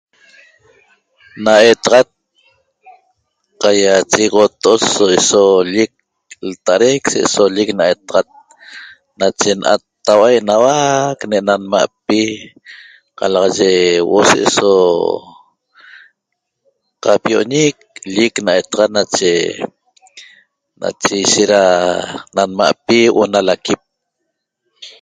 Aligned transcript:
Na 1.43 1.53
etaxat 1.71 2.09
qaiachegoxoto'ot 3.61 4.81
se'eso 4.95 5.41
llic 5.73 5.91
lta'adaic 6.49 7.03
se'eso 7.13 7.41
llic 7.55 7.69
na 7.77 7.85
etaxat 7.93 8.27
nache 9.19 9.51
na'attau'a 9.61 10.27
enauac 10.39 11.19
ne'na 11.31 11.53
nma'pi 11.63 12.21
qalaxaye 13.17 13.81
huo'o 14.07 14.27
se'eso 14.31 14.71
qapio'oñic 17.03 17.75
llic 18.15 18.33
na 18.45 18.51
etaxat 18.61 18.89
nache 18.97 19.33
nache 20.81 21.13
ishet 21.25 21.49
da 21.53 21.63
na 22.35 22.43
nma'pi 22.51 22.99
huo'o 23.13 23.23
na 23.33 23.39
laquip 23.47 23.81